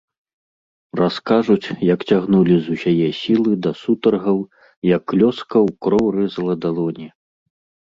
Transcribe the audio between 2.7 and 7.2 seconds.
усяе сілы, да сутаргаў, як лёска ў кроў рэзала далоні.